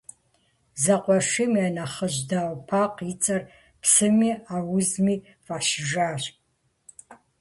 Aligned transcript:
Зэкъуэшийм 0.81 1.53
я 1.65 1.67
нэхъыжь 1.75 2.19
Дау 2.29 2.53
Пакъ 2.67 2.99
и 3.11 3.13
цӏэр 3.23 3.41
псыми 3.83 4.31
аузми 4.55 5.15
фӏащыжащ. 5.45 6.23